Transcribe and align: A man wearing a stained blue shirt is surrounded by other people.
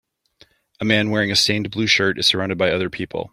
A 0.79 0.83
man 0.83 1.11
wearing 1.11 1.29
a 1.29 1.35
stained 1.35 1.69
blue 1.69 1.85
shirt 1.85 2.17
is 2.17 2.25
surrounded 2.25 2.57
by 2.57 2.71
other 2.71 2.89
people. 2.89 3.29